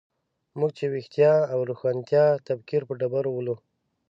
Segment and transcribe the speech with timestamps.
[0.59, 3.55] موږ چې ویښتیا او روښانتیا د تکفیر په ډبرو ولو.